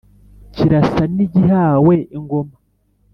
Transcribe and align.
kirasa 0.53 1.03
n'igihawe 1.15 1.95
ingoma, 2.17 2.55